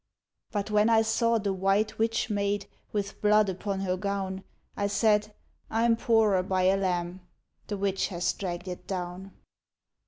[0.51, 4.43] But when I saw the white witch maid With blood upon her gown,
[4.75, 5.31] I said,'
[5.69, 7.21] I 'm poorer by a lamb;
[7.67, 9.31] The witch has dragged it down.'